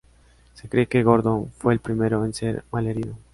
Se 0.55 0.67
cree 0.67 0.87
que 0.87 1.03
Gordon 1.03 1.51
fue 1.59 1.73
el 1.75 1.79
primero 1.79 2.25
en 2.25 2.33
ser 2.33 2.63
malherido. 2.71 3.13